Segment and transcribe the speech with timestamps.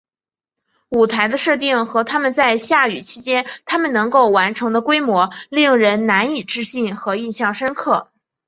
[0.89, 8.09] 舞台的设定和他们在下雨期间他们能够完成的规模令人难以置信和印象深刻。